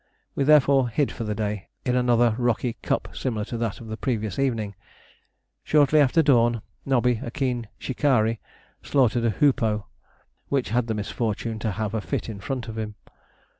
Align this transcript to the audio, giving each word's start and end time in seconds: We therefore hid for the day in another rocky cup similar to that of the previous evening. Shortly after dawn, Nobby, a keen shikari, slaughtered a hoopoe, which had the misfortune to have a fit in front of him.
We 0.33 0.45
therefore 0.45 0.89
hid 0.89 1.11
for 1.11 1.25
the 1.25 1.35
day 1.35 1.67
in 1.85 1.95
another 1.95 2.33
rocky 2.39 2.73
cup 2.81 3.09
similar 3.15 3.45
to 3.45 3.57
that 3.57 3.79
of 3.81 3.85
the 3.87 3.97
previous 3.97 4.39
evening. 4.39 4.73
Shortly 5.63 5.99
after 5.99 6.23
dawn, 6.23 6.63
Nobby, 6.87 7.19
a 7.23 7.29
keen 7.29 7.67
shikari, 7.77 8.39
slaughtered 8.81 9.25
a 9.25 9.29
hoopoe, 9.29 9.85
which 10.49 10.71
had 10.71 10.87
the 10.87 10.95
misfortune 10.95 11.59
to 11.59 11.73
have 11.73 11.93
a 11.93 12.01
fit 12.01 12.29
in 12.29 12.39
front 12.39 12.67
of 12.67 12.79
him. 12.79 12.95